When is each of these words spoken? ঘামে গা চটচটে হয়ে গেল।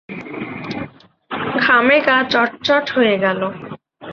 ঘামে 1.61 1.97
গা 2.05 2.17
চটচটে 2.29 2.91
হয়ে 2.95 3.15
গেল। 3.17 3.41